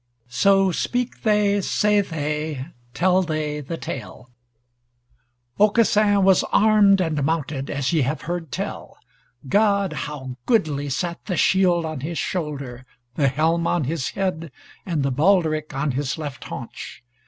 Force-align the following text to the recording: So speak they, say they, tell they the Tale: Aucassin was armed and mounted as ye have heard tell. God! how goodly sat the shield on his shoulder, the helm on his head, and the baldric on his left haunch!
So 0.29 0.71
speak 0.71 1.21
they, 1.21 1.61
say 1.61 2.01
they, 2.01 2.65
tell 2.95 3.21
they 3.21 3.59
the 3.59 3.77
Tale: 3.77 4.31
Aucassin 5.59 6.23
was 6.23 6.43
armed 6.51 6.99
and 6.99 7.23
mounted 7.23 7.69
as 7.69 7.93
ye 7.93 8.01
have 8.01 8.21
heard 8.23 8.51
tell. 8.51 8.97
God! 9.47 9.93
how 10.09 10.37
goodly 10.47 10.89
sat 10.89 11.23
the 11.25 11.37
shield 11.37 11.85
on 11.85 11.99
his 11.99 12.17
shoulder, 12.17 12.83
the 13.13 13.27
helm 13.27 13.67
on 13.67 13.83
his 13.83 14.09
head, 14.09 14.51
and 14.87 15.03
the 15.03 15.11
baldric 15.11 15.71
on 15.75 15.91
his 15.91 16.17
left 16.17 16.45
haunch! 16.45 17.03